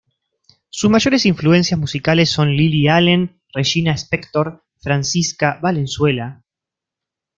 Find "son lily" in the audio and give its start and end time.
2.31-2.87